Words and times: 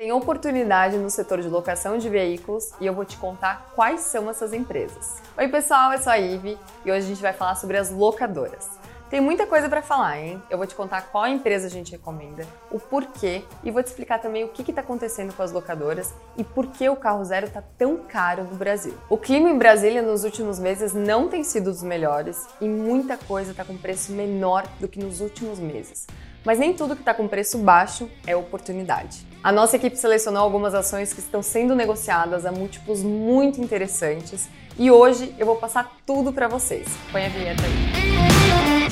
Tem 0.00 0.12
oportunidade 0.12 0.96
no 0.96 1.10
setor 1.10 1.42
de 1.42 1.48
locação 1.50 1.98
de 1.98 2.08
veículos 2.08 2.72
e 2.80 2.86
eu 2.86 2.94
vou 2.94 3.04
te 3.04 3.18
contar 3.18 3.70
quais 3.74 4.00
são 4.00 4.30
essas 4.30 4.54
empresas. 4.54 5.20
Oi, 5.36 5.46
pessoal, 5.48 5.92
eu 5.92 5.98
sou 5.98 6.10
a 6.10 6.18
Ive 6.18 6.58
e 6.86 6.90
hoje 6.90 7.04
a 7.04 7.08
gente 7.08 7.20
vai 7.20 7.34
falar 7.34 7.54
sobre 7.56 7.76
as 7.76 7.90
locadoras. 7.90 8.66
Tem 9.10 9.20
muita 9.20 9.46
coisa 9.46 9.68
para 9.68 9.82
falar, 9.82 10.18
hein? 10.18 10.42
Eu 10.48 10.56
vou 10.56 10.66
te 10.66 10.74
contar 10.74 11.02
qual 11.12 11.26
empresa 11.26 11.66
a 11.66 11.70
gente 11.70 11.92
recomenda, 11.92 12.46
o 12.70 12.78
porquê 12.80 13.44
e 13.62 13.70
vou 13.70 13.82
te 13.82 13.88
explicar 13.88 14.18
também 14.20 14.42
o 14.42 14.48
que 14.48 14.70
está 14.70 14.80
acontecendo 14.80 15.34
com 15.34 15.42
as 15.42 15.52
locadoras 15.52 16.14
e 16.34 16.42
por 16.42 16.68
que 16.68 16.88
o 16.88 16.96
carro 16.96 17.22
zero 17.22 17.44
está 17.48 17.62
tão 17.76 17.98
caro 17.98 18.44
no 18.44 18.56
Brasil. 18.56 18.94
O 19.10 19.18
clima 19.18 19.50
em 19.50 19.58
Brasília 19.58 20.00
nos 20.00 20.24
últimos 20.24 20.58
meses 20.58 20.94
não 20.94 21.28
tem 21.28 21.44
sido 21.44 21.70
dos 21.70 21.82
melhores 21.82 22.46
e 22.58 22.66
muita 22.66 23.18
coisa 23.18 23.50
está 23.50 23.66
com 23.66 23.76
preço 23.76 24.12
menor 24.12 24.66
do 24.80 24.88
que 24.88 24.98
nos 24.98 25.20
últimos 25.20 25.58
meses. 25.58 26.06
Mas 26.44 26.58
nem 26.58 26.72
tudo 26.72 26.94
que 26.94 27.02
está 27.02 27.12
com 27.12 27.28
preço 27.28 27.58
baixo 27.58 28.10
é 28.26 28.34
oportunidade. 28.34 29.26
A 29.42 29.52
nossa 29.52 29.76
equipe 29.76 29.96
selecionou 29.96 30.42
algumas 30.42 30.74
ações 30.74 31.12
que 31.12 31.20
estão 31.20 31.42
sendo 31.42 31.74
negociadas 31.74 32.46
a 32.46 32.52
múltiplos 32.52 33.02
muito 33.02 33.60
interessantes 33.60 34.48
e 34.78 34.90
hoje 34.90 35.34
eu 35.38 35.44
vou 35.44 35.56
passar 35.56 35.98
tudo 36.06 36.32
para 36.32 36.48
vocês. 36.48 36.88
Põe 37.12 37.26
a 37.26 37.28
vinheta 37.28 37.62
aí. 37.62 38.90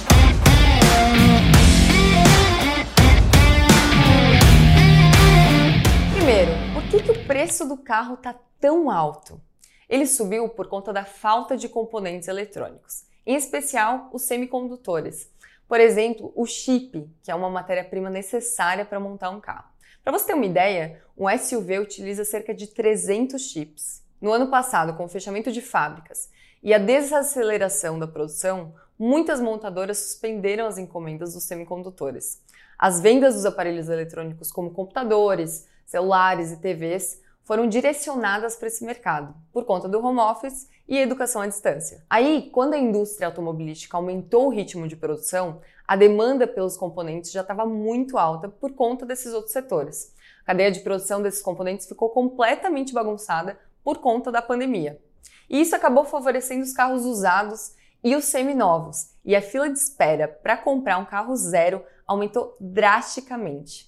Primeiro, 6.15 6.53
por 6.75 6.83
que, 6.91 7.03
que 7.03 7.11
o 7.11 7.25
preço 7.27 7.67
do 7.67 7.78
carro 7.78 8.15
está 8.15 8.34
tão 8.61 8.91
alto? 8.91 9.41
Ele 9.89 10.06
subiu 10.06 10.51
por 10.51 10.69
conta 10.69 10.92
da 10.92 11.06
falta 11.06 11.56
de 11.56 11.67
componentes 11.67 12.28
eletrônicos, 12.28 13.05
em 13.27 13.34
especial 13.34 14.11
os 14.12 14.23
semicondutores. 14.23 15.30
Por 15.69 15.79
exemplo, 15.79 16.33
o 16.35 16.47
chip, 16.47 17.09
que 17.23 17.31
é 17.31 17.35
uma 17.35 17.51
matéria-prima 17.51 18.09
necessária 18.09 18.87
para 18.87 18.99
montar 18.99 19.29
um 19.29 19.39
carro. 19.39 19.69
Para 20.03 20.19
você 20.19 20.29
ter 20.29 20.35
uma 20.35 20.47
ideia, 20.47 21.03
um 21.15 21.29
SUV 21.29 21.81
utiliza 21.81 22.25
cerca 22.25 22.55
de 22.55 22.69
300 22.69 23.43
chips. 23.43 24.03
No 24.19 24.33
ano 24.33 24.49
passado, 24.49 24.95
com 24.97 25.05
o 25.05 25.09
fechamento 25.09 25.53
de 25.53 25.61
fábricas 25.61 26.31
e 26.62 26.73
a 26.73 26.79
desaceleração 26.79 27.98
da 27.98 28.07
produção, 28.07 28.75
muitas 28.98 29.41
montadoras 29.41 29.98
suspenderam 29.98 30.67
as 30.67 30.79
encomendas 30.79 31.34
dos 31.34 31.45
semicondutores. 31.45 32.42
As 32.79 33.01
vendas 33.01 33.35
dos 33.35 33.45
aparelhos 33.45 33.91
eletrônicos, 33.91 34.51
como 34.51 34.70
computadores, 34.70 35.69
celulares 35.85 36.51
e 36.51 36.57
TVs 36.57 37.20
foram 37.49 37.67
direcionadas 37.67 38.57
para 38.57 38.69
esse 38.69 38.85
mercado, 38.85 39.35
por 39.51 39.65
conta 39.65 39.89
do 39.89 40.05
home 40.05 40.21
office 40.21 40.69
e 40.87 40.99
educação 40.99 41.41
à 41.41 41.47
distância. 41.47 42.05
Aí, 42.11 42.51
quando 42.53 42.75
a 42.75 42.79
indústria 42.79 43.27
automobilística 43.27 43.97
aumentou 43.97 44.49
o 44.49 44.51
ritmo 44.51 44.87
de 44.87 44.95
produção, 44.95 45.63
a 45.87 45.97
demanda 45.97 46.47
pelos 46.47 46.77
componentes 46.77 47.33
já 47.33 47.41
estava 47.41 47.65
muito 47.65 48.19
alta 48.19 48.51
por 48.51 48.75
conta 48.75 49.07
desses 49.07 49.33
outros 49.33 49.55
setores. 49.55 50.15
A 50.43 50.49
cadeia 50.49 50.71
de 50.71 50.81
produção 50.81 51.23
desses 51.23 51.41
componentes 51.41 51.89
ficou 51.89 52.11
completamente 52.11 52.93
bagunçada 52.93 53.59
por 53.83 53.97
conta 53.97 54.31
da 54.31 54.43
pandemia. 54.43 55.01
E 55.49 55.59
isso 55.59 55.75
acabou 55.75 56.05
favorecendo 56.05 56.63
os 56.63 56.75
carros 56.75 57.07
usados 57.07 57.73
e 58.05 58.15
os 58.15 58.27
seminovos, 58.27 59.15
e 59.25 59.35
a 59.35 59.41
fila 59.41 59.71
de 59.71 59.79
espera 59.79 60.29
para 60.29 60.59
comprar 60.59 60.99
um 60.99 61.07
carro 61.07 61.35
zero 61.35 61.83
aumentou 62.07 62.55
drasticamente. 62.61 63.88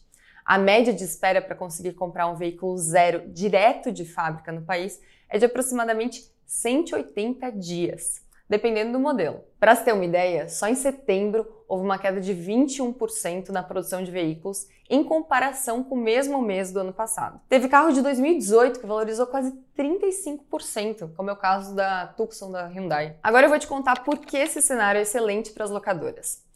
A 0.50 0.58
média 0.58 0.92
de 0.92 1.04
espera 1.04 1.40
para 1.40 1.54
conseguir 1.54 1.92
comprar 1.92 2.26
um 2.26 2.34
veículo 2.34 2.76
zero 2.76 3.22
direto 3.28 3.92
de 3.92 4.04
fábrica 4.04 4.50
no 4.50 4.62
país 4.62 5.00
é 5.28 5.38
de 5.38 5.44
aproximadamente 5.44 6.28
180 6.44 7.52
dias, 7.52 8.20
dependendo 8.48 8.90
do 8.90 8.98
modelo. 8.98 9.44
Para 9.60 9.76
se 9.76 9.84
ter 9.84 9.92
uma 9.92 10.04
ideia, 10.04 10.48
só 10.48 10.66
em 10.66 10.74
setembro 10.74 11.46
houve 11.68 11.84
uma 11.84 12.00
queda 12.00 12.20
de 12.20 12.34
21% 12.34 13.50
na 13.50 13.62
produção 13.62 14.02
de 14.02 14.10
veículos 14.10 14.66
em 14.88 15.04
comparação 15.04 15.84
com 15.84 15.94
o 15.94 16.02
mesmo 16.02 16.42
mês 16.42 16.72
do 16.72 16.80
ano 16.80 16.92
passado. 16.92 17.40
Teve 17.48 17.68
carro 17.68 17.92
de 17.92 18.02
2018 18.02 18.80
que 18.80 18.86
valorizou 18.86 19.28
quase 19.28 19.56
35%, 19.78 21.14
como 21.14 21.30
é 21.30 21.32
o 21.32 21.36
caso 21.36 21.76
da 21.76 22.08
Tucson 22.08 22.50
da 22.50 22.66
Hyundai. 22.66 23.14
Agora 23.22 23.46
eu 23.46 23.50
vou 23.50 23.58
te 23.60 23.68
contar 23.68 24.02
por 24.02 24.18
que 24.18 24.36
esse 24.36 24.60
cenário 24.60 24.98
é 24.98 25.02
excelente 25.02 25.52
para 25.52 25.62
as 25.62 25.70
locadoras. 25.70 26.49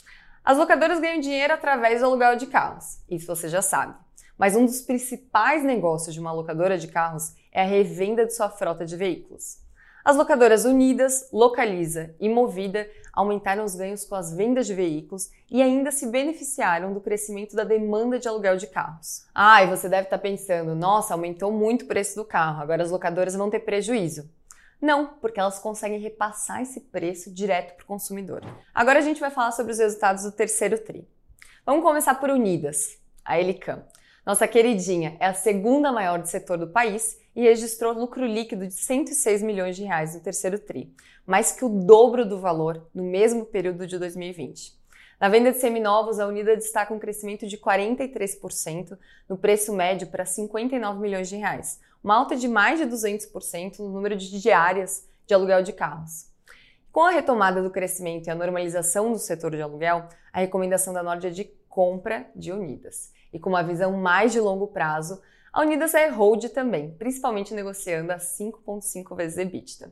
As 0.45 0.59
locadoras 0.59 1.01
ganham 1.01 1.21
dinheiro 1.21 1.55
através 1.55 2.01
do 2.01 2.07
aluguel 2.07 2.37
de 2.37 2.47
carros, 2.47 2.99
isso 3.09 3.27
você 3.27 3.49
já 3.49 3.63
sabe. 3.63 3.95
Mas 4.37 4.55
um 4.55 4.67
dos 4.67 4.83
principais 4.83 5.65
negócios 5.65 6.13
de 6.13 6.21
uma 6.21 6.33
locadora 6.33 6.77
de 6.77 6.87
carros 6.87 7.33
é 7.51 7.63
a 7.63 7.67
revenda 7.67 8.27
de 8.27 8.35
sua 8.35 8.51
frota 8.51 8.85
de 8.85 8.95
veículos. 8.95 9.59
As 10.05 10.17
locadoras 10.17 10.67
Unidas, 10.67 11.31
Localiza 11.33 12.15
e 12.21 12.29
Movida 12.29 12.87
aumentaram 13.11 13.65
os 13.65 13.75
ganhos 13.75 14.05
com 14.05 14.17
as 14.17 14.35
vendas 14.35 14.67
de 14.67 14.75
veículos 14.75 15.31
e 15.51 15.63
ainda 15.63 15.91
se 15.91 16.09
beneficiaram 16.09 16.93
do 16.93 17.01
crescimento 17.01 17.57
da 17.57 17.65
demanda 17.65 18.19
de 18.19 18.29
aluguel 18.29 18.59
de 18.59 18.67
carros. 18.67 19.25
Ah, 19.35 19.63
e 19.63 19.67
você 19.67 19.89
deve 19.89 20.05
estar 20.05 20.19
pensando, 20.19 20.75
nossa, 20.75 21.15
aumentou 21.15 21.51
muito 21.51 21.87
o 21.87 21.89
preço 21.89 22.17
do 22.17 22.25
carro, 22.25 22.61
agora 22.61 22.83
as 22.83 22.91
locadoras 22.91 23.35
vão 23.35 23.49
ter 23.49 23.61
prejuízo. 23.61 24.29
Não, 24.81 25.07
porque 25.21 25.41
elas 25.41 25.59
conseguem 25.59 25.99
repassar 25.99 26.63
esse 26.63 26.81
preço 26.81 27.33
direto 27.33 27.75
para 27.77 27.85
o 27.85 27.87
consumidor. 27.87 28.43
Agora 28.75 28.99
a 28.99 29.03
gente 29.03 29.21
vai 29.21 29.31
falar 29.31 29.53
sobre 29.53 29.73
os 29.73 29.79
resultados 29.79 30.25
do 30.25 30.33
terceiro 30.33 30.79
TRI. 30.79 31.09
Vamos 31.65 31.83
começar 31.83 32.15
por 32.17 32.31
Unidas, 32.31 32.99
a 33.25 33.41
Elicam. 33.41 33.83
Nossa 34.27 34.49
queridinha 34.49 35.17
é 35.21 35.27
a 35.27 35.35
segunda 35.35 35.93
maior 35.93 36.19
do 36.19 36.27
setor 36.27 36.59
do 36.59 36.69
país 36.69 37.19
e 37.37 37.43
registrou 37.43 37.93
lucro 37.93 38.25
líquido 38.25 38.67
de 38.67 38.75
106 38.75 39.43
milhões 39.43 39.77
de 39.77 39.85
reais 39.85 40.15
no 40.15 40.21
terceiro 40.21 40.59
TRI, 40.59 40.95
mais 41.27 41.53
que 41.53 41.65
o 41.65 41.69
dobro 41.69 42.25
do 42.25 42.39
valor 42.39 42.87
no 42.95 43.03
mesmo 43.03 43.45
período 43.45 43.87
de 43.87 43.99
2020. 43.99 44.84
Na 45.25 45.31
venda 45.31 45.53
de 45.53 45.59
seminovos, 45.59 46.21
a 46.21 46.27
Unida 46.27 46.55
destaca 46.55 46.93
um 46.93 46.99
crescimento 46.99 47.47
de 47.47 47.57
43% 47.57 48.99
no 49.27 49.39
preço 49.39 49.73
médio 49.73 50.09
para 50.09 50.27
59 50.27 51.01
milhões 51.01 51.31
de 51.31 51.37
reais, 51.37 51.81
uma 52.03 52.15
alta 52.15 52.37
de 52.37 52.47
mais 52.47 52.79
de 52.79 52.85
200% 52.85 53.79
no 53.79 53.89
número 53.89 54.17
de 54.17 54.39
diárias 54.39 55.09
de 55.27 55.33
aluguel 55.33 55.63
de 55.63 55.73
carros. 55.73 56.27
Com 56.93 57.05
a 57.05 57.11
retomada 57.11 57.63
do 57.63 57.71
crescimento 57.71 58.27
e 58.27 58.31
a 58.31 58.35
normalização 58.35 59.13
do 59.13 59.19
setor 59.19 59.53
de 59.53 59.63
aluguel, 59.63 60.07
a 60.31 60.41
recomendação 60.41 60.93
da 60.93 61.03
Nord 61.03 61.27
é 61.27 61.31
de 61.31 61.45
compra 61.71 62.27
de 62.37 62.53
Unidas. 62.53 63.11
E 63.33 63.39
com 63.39 63.49
uma 63.49 63.63
visão 63.63 63.93
mais 63.93 64.31
de 64.31 64.41
longo 64.41 64.67
prazo, 64.67 65.23
a 65.51 65.63
Unidas 65.63 65.95
é 65.95 66.07
hold 66.07 66.45
também, 66.51 66.91
principalmente 66.99 67.55
negociando 67.55 68.13
a 68.13 68.19
5,5 68.19 69.17
vezes 69.17 69.39
EBITDA. 69.39 69.91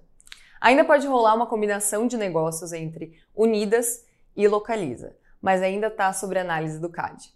Ainda 0.60 0.84
pode 0.84 1.06
rolar 1.06 1.34
uma 1.34 1.46
combinação 1.46 2.06
de 2.06 2.18
negócios 2.18 2.74
entre 2.74 3.18
Unidas 3.34 4.04
e 4.36 4.46
Localiza, 4.46 5.16
mas 5.42 5.60
ainda 5.60 5.88
está 5.88 6.12
sobre 6.12 6.38
análise 6.38 6.78
do 6.78 6.88
CAD. 6.88 7.30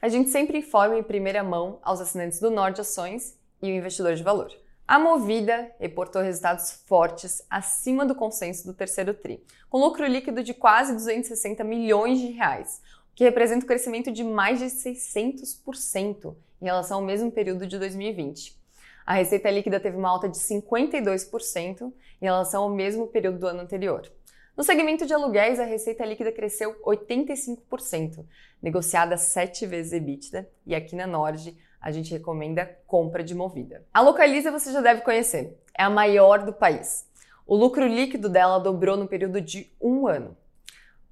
A 0.00 0.08
gente 0.08 0.30
sempre 0.30 0.58
informa 0.58 0.96
em 0.96 1.02
primeira 1.02 1.42
mão 1.42 1.80
aos 1.82 2.00
assinantes 2.00 2.38
do 2.38 2.50
Nord 2.50 2.80
Ações 2.80 3.36
e 3.60 3.72
o 3.72 3.74
investidor 3.74 4.14
de 4.14 4.22
valor. 4.22 4.52
A 4.86 4.98
Movida 4.98 5.70
reportou 5.78 6.22
resultados 6.22 6.70
fortes 6.86 7.42
acima 7.50 8.06
do 8.06 8.14
consenso 8.14 8.66
do 8.66 8.72
terceiro 8.72 9.12
TRI, 9.12 9.42
com 9.68 9.78
lucro 9.78 10.06
líquido 10.06 10.42
de 10.42 10.54
quase 10.54 10.94
260 10.94 11.64
milhões 11.64 12.20
de 12.20 12.28
reais, 12.28 12.80
o 13.12 13.14
que 13.14 13.24
representa 13.24 13.64
um 13.64 13.68
crescimento 13.68 14.12
de 14.12 14.22
mais 14.22 14.60
de 14.60 14.66
600% 14.66 16.34
em 16.62 16.64
relação 16.64 17.00
ao 17.00 17.04
mesmo 17.04 17.30
período 17.30 17.66
de 17.66 17.78
2020. 17.78 18.56
A 19.04 19.14
receita 19.14 19.50
líquida 19.50 19.80
teve 19.80 19.96
uma 19.96 20.08
alta 20.08 20.28
de 20.28 20.38
52% 20.38 21.92
em 22.20 22.24
relação 22.24 22.62
ao 22.62 22.70
mesmo 22.70 23.06
período 23.06 23.38
do 23.38 23.46
ano 23.46 23.60
anterior. 23.60 24.10
No 24.58 24.64
segmento 24.64 25.06
de 25.06 25.14
aluguéis, 25.14 25.60
a 25.60 25.64
receita 25.64 26.04
líquida 26.04 26.32
cresceu 26.32 26.74
85%, 26.82 28.26
negociada 28.60 29.16
7 29.16 29.64
vezes 29.66 29.92
EBITDA, 29.92 30.50
e 30.66 30.74
aqui 30.74 30.96
na 30.96 31.06
Nord 31.06 31.56
a 31.80 31.92
gente 31.92 32.10
recomenda 32.10 32.66
compra 32.84 33.22
de 33.22 33.36
movida. 33.36 33.86
A 33.94 34.00
Localiza 34.00 34.50
você 34.50 34.72
já 34.72 34.80
deve 34.80 35.02
conhecer, 35.02 35.56
é 35.78 35.84
a 35.84 35.88
maior 35.88 36.44
do 36.44 36.52
país. 36.52 37.06
O 37.46 37.54
lucro 37.54 37.86
líquido 37.86 38.28
dela 38.28 38.58
dobrou 38.58 38.96
no 38.96 39.06
período 39.06 39.40
de 39.40 39.72
um 39.80 40.08
ano. 40.08 40.36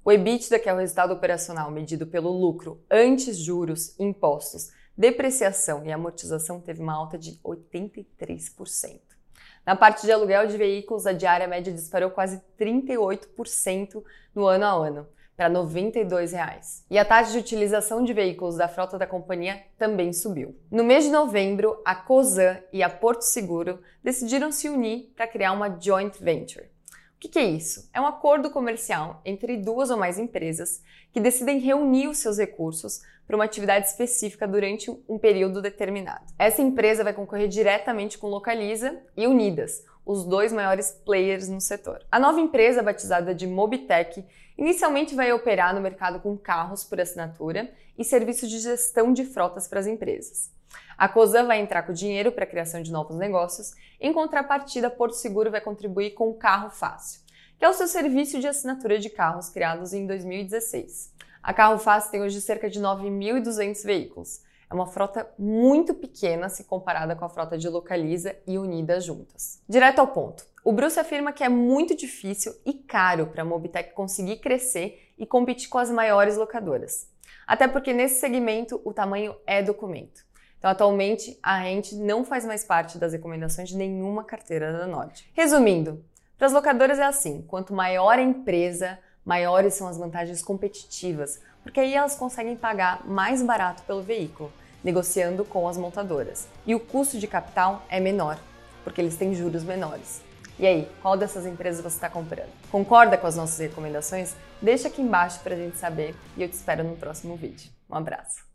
O 0.03 0.11
EBITDA, 0.11 0.59
que 0.59 0.67
é 0.67 0.73
o 0.73 0.79
resultado 0.79 1.13
operacional 1.13 1.71
medido 1.71 2.05
pelo 2.05 2.29
lucro 2.29 2.83
antes 2.91 3.37
juros, 3.37 3.97
impostos, 3.97 4.71
depreciação 4.97 5.85
e 5.85 5.91
amortização, 5.93 6.59
teve 6.59 6.81
uma 6.81 6.95
alta 6.95 7.17
de 7.17 7.39
83%. 7.45 9.16
Na 9.65 9.75
parte 9.75 10.05
de 10.05 10.11
aluguel 10.11 10.47
de 10.47 10.57
veículos, 10.57 11.05
a 11.05 11.13
diária 11.13 11.47
média 11.47 11.73
disparou 11.73 12.09
quase 12.09 12.41
38% 12.59 14.03
no 14.33 14.47
ano 14.47 14.65
a 14.65 14.69
ano, 14.69 15.07
para 15.35 15.49
92 15.49 16.31
reais. 16.31 16.85
E 16.89 16.97
a 16.97 17.05
taxa 17.05 17.31
de 17.33 17.37
utilização 17.37 18.03
de 18.03 18.13
veículos 18.13 18.55
da 18.55 18.67
frota 18.67 18.97
da 18.97 19.05
companhia 19.05 19.61
também 19.77 20.11
subiu. 20.13 20.57
No 20.71 20.83
mês 20.83 21.03
de 21.03 21.11
novembro, 21.11 21.81
a 21.85 21.93
Cosan 21.93 22.57
e 22.73 22.81
a 22.81 22.89
Porto 22.89 23.21
Seguro 23.21 23.79
decidiram 24.03 24.51
se 24.51 24.69
unir 24.69 25.13
para 25.15 25.27
criar 25.27 25.51
uma 25.51 25.77
joint 25.79 26.17
venture. 26.19 26.69
O 27.17 27.19
que, 27.19 27.29
que 27.29 27.39
é 27.39 27.45
isso? 27.45 27.89
É 27.91 27.99
um 27.99 28.05
acordo 28.05 28.51
comercial 28.51 29.23
entre 29.25 29.57
duas 29.57 29.89
ou 29.89 29.97
mais 29.97 30.19
empresas 30.19 30.83
que 31.11 31.19
decidem 31.19 31.57
reunir 31.57 32.07
os 32.07 32.19
seus 32.19 32.37
recursos 32.37 33.01
para 33.25 33.35
uma 33.35 33.45
atividade 33.45 33.87
específica 33.87 34.47
durante 34.47 34.91
um 35.09 35.17
período 35.17 35.59
determinado. 35.59 36.23
Essa 36.37 36.61
empresa 36.61 37.03
vai 37.03 37.13
concorrer 37.13 37.47
diretamente 37.47 38.19
com 38.19 38.27
Localiza 38.27 39.01
e 39.17 39.25
Unidas, 39.25 39.83
os 40.07 40.23
dois 40.23 40.51
maiores 40.51 40.91
players 41.05 41.47
no 41.47 41.61
setor. 41.61 42.03
A 42.11 42.19
nova 42.19 42.39
empresa, 42.39 42.81
batizada 42.81 43.35
de 43.35 43.45
Mobitech, 43.45 44.25
Inicialmente 44.57 45.13
vai 45.13 45.31
operar 45.31 45.75
no 45.75 45.81
mercado 45.81 46.19
com 46.19 46.35
carros 46.35 46.83
por 46.83 46.99
assinatura 46.99 47.71
e 47.95 48.03
serviço 48.03 48.47
de 48.47 48.57
gestão 48.57 49.13
de 49.13 49.23
frotas 49.23 49.67
para 49.67 49.79
as 49.79 49.85
empresas. 49.85 50.51
A 50.97 51.07
COSAN 51.07 51.45
vai 51.45 51.59
entrar 51.59 51.83
com 51.83 51.93
dinheiro 51.93 52.31
para 52.31 52.43
a 52.43 52.47
criação 52.47 52.81
de 52.81 52.91
novos 52.91 53.15
negócios, 53.17 53.73
em 54.01 54.11
contrapartida, 54.11 54.89
Porto 54.89 55.13
Seguro 55.13 55.51
vai 55.51 55.61
contribuir 55.61 56.11
com 56.11 56.29
o 56.29 56.33
Carro 56.33 56.71
Fácil, 56.71 57.21
que 57.57 57.63
é 57.63 57.69
o 57.69 57.73
seu 57.73 57.87
serviço 57.87 58.39
de 58.39 58.47
assinatura 58.47 58.97
de 58.97 59.11
carros 59.11 59.49
criados 59.49 59.93
em 59.93 60.07
2016. 60.07 61.13
A 61.41 61.53
Carro 61.53 61.77
Fácil 61.77 62.11
tem 62.11 62.21
hoje 62.23 62.41
cerca 62.41 62.67
de 62.67 62.81
9.200 62.81 63.85
veículos. 63.85 64.41
É 64.69 64.73
uma 64.73 64.85
frota 64.85 65.29
muito 65.39 65.93
pequena 65.93 66.49
se 66.49 66.65
comparada 66.65 67.15
com 67.15 67.23
a 67.23 67.29
frota 67.29 67.57
de 67.57 67.69
Localiza 67.69 68.35
e 68.45 68.57
Unida 68.57 68.99
juntas. 68.99 69.61
Direto 69.67 69.99
ao 69.99 70.07
ponto. 70.07 70.45
O 70.63 70.73
Bruce 70.73 70.99
afirma 70.99 71.31
que 71.31 71.43
é 71.43 71.47
muito 71.47 71.95
difícil 71.95 72.53
e 72.65 72.73
caro 72.73 73.27
para 73.27 73.43
a 73.43 73.45
Mobitech 73.45 73.93
conseguir 73.93 74.37
crescer 74.37 75.13
e 75.17 75.25
competir 75.25 75.69
com 75.69 75.77
as 75.77 75.89
maiores 75.89 76.35
locadoras. 76.35 77.07
Até 77.47 77.65
porque 77.65 77.93
nesse 77.93 78.19
segmento 78.19 78.81
o 78.83 78.93
tamanho 78.93 79.33
é 79.45 79.63
documento. 79.63 80.25
Então, 80.57 80.69
atualmente, 80.69 81.39
a 81.41 81.57
Rent 81.59 81.93
não 81.93 82.25
faz 82.25 82.45
mais 82.45 82.65
parte 82.65 82.97
das 82.97 83.13
recomendações 83.13 83.69
de 83.69 83.77
nenhuma 83.77 84.23
carteira 84.23 84.73
da 84.73 84.87
Nord. 84.87 85.29
Resumindo, 85.33 86.03
para 86.37 86.47
as 86.47 86.53
locadoras 86.53 86.99
é 86.99 87.03
assim: 87.03 87.41
quanto 87.43 87.73
maior 87.73 88.19
a 88.19 88.21
empresa, 88.21 88.99
maiores 89.23 89.75
são 89.75 89.87
as 89.87 89.97
vantagens 89.97 90.41
competitivas, 90.41 91.39
porque 91.67 91.81
aí 91.81 91.93
elas 91.93 92.15
conseguem 92.15 92.55
pagar 92.55 93.05
mais 93.05 93.43
barato 93.43 93.83
pelo 93.83 94.01
veículo, 94.01 94.53
negociando 94.81 95.43
com 95.43 95.67
as 95.67 95.77
montadoras. 95.77 96.47
E 96.65 96.73
o 96.73 96.79
custo 96.79 97.19
de 97.19 97.27
capital 97.27 97.85
é 97.89 97.99
menor, 97.99 98.39
porque 98.85 99.01
eles 99.01 99.17
têm 99.17 99.35
juros 99.35 99.65
menores. 99.65 100.21
E 100.57 100.65
aí, 100.65 100.89
qual 101.01 101.17
dessas 101.17 101.45
empresas 101.45 101.83
você 101.83 101.97
está 101.97 102.09
comprando? 102.09 102.49
Concorda 102.71 103.17
com 103.17 103.27
as 103.27 103.35
nossas 103.35 103.59
recomendações? 103.59 104.33
Deixa 104.61 104.87
aqui 104.87 105.01
embaixo 105.01 105.41
para 105.41 105.55
a 105.55 105.57
gente 105.57 105.77
saber 105.77 106.15
e 106.37 106.41
eu 106.41 106.47
te 106.47 106.53
espero 106.53 106.85
no 106.85 106.95
próximo 106.95 107.35
vídeo. 107.35 107.69
Um 107.89 107.95
abraço! 107.95 108.46